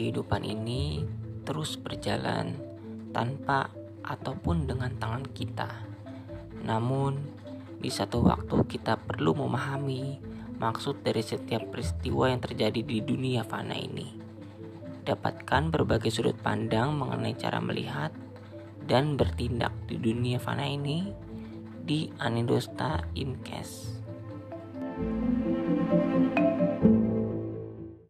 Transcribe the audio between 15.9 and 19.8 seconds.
sudut pandang mengenai cara melihat dan bertindak